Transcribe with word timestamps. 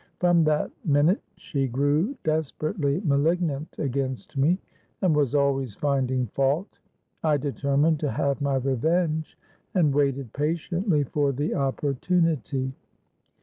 From 0.19 0.43
that 0.45 0.71
minute 0.83 1.21
she 1.35 1.67
grew 1.67 2.17
desperately 2.23 3.01
malignant 3.03 3.75
against 3.77 4.35
me, 4.35 4.57
and 5.03 5.15
was 5.15 5.35
always 5.35 5.75
finding 5.75 6.25
fault. 6.25 6.79
I 7.23 7.37
determined 7.37 7.99
to 7.99 8.09
have 8.09 8.41
my 8.41 8.55
revenge, 8.55 9.37
and 9.75 9.93
waited 9.93 10.33
patiently 10.33 11.03
for 11.03 11.31
the 11.31 11.53
opportunity. 11.53 12.73